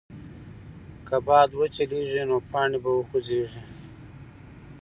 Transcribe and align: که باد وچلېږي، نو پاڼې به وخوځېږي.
که 1.07 1.15
باد 1.25 1.49
وچلېږي، 1.59 2.21
نو 2.29 2.37
پاڼې 2.49 2.77
به 2.83 2.91
وخوځېږي. 2.93 3.61